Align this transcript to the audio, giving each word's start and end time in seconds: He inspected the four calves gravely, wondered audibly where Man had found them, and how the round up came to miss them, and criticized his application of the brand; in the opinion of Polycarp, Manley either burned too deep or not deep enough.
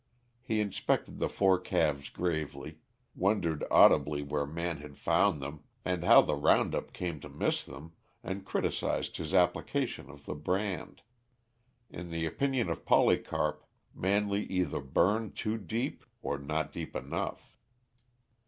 He 0.41 0.61
inspected 0.61 1.19
the 1.19 1.29
four 1.29 1.59
calves 1.59 2.09
gravely, 2.09 2.79
wondered 3.13 3.63
audibly 3.69 4.23
where 4.23 4.47
Man 4.47 4.77
had 4.77 4.97
found 4.97 5.43
them, 5.43 5.63
and 5.85 6.03
how 6.03 6.23
the 6.23 6.33
round 6.33 6.73
up 6.73 6.91
came 6.91 7.19
to 7.19 7.29
miss 7.29 7.63
them, 7.63 7.91
and 8.23 8.43
criticized 8.43 9.17
his 9.17 9.31
application 9.31 10.09
of 10.09 10.25
the 10.25 10.33
brand; 10.33 11.03
in 11.87 12.09
the 12.09 12.25
opinion 12.25 12.67
of 12.67 12.83
Polycarp, 12.83 13.63
Manley 13.93 14.43
either 14.45 14.81
burned 14.81 15.35
too 15.35 15.59
deep 15.59 16.03
or 16.23 16.39
not 16.39 16.73
deep 16.73 16.95
enough. 16.95 17.55